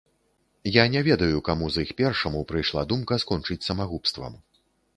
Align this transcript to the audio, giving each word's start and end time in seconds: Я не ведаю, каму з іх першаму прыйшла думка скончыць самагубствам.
Я 0.75 0.83
не 0.93 1.01
ведаю, 1.07 1.41
каму 1.49 1.69
з 1.75 1.83
іх 1.85 1.91
першаму 2.01 2.41
прыйшла 2.55 2.81
думка 2.93 3.21
скончыць 3.25 3.61
самагубствам. 3.69 4.43